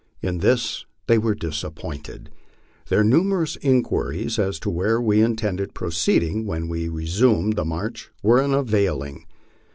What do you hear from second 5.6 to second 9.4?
proceeding when we re Bumed the march were unavailing.